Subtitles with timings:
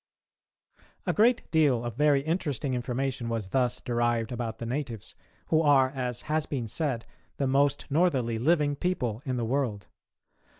[1.05, 5.13] A great deal of very interesting information was thus derived about the natives,
[5.49, 7.05] who are, as has been said,
[7.37, 9.89] the most northerly living people in the world.